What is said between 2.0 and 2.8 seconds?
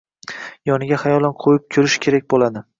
kerak bo‘ladi.